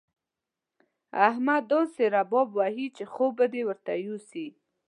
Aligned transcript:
احمد 1.27 1.63
داسې 1.73 2.03
رباب 2.15 2.47
وهي 2.57 2.87
چې 2.95 3.03
خوب 3.13 3.31
به 3.39 3.45
دې 3.53 3.61
ورته 3.69 3.91
يوسي. 4.05 4.47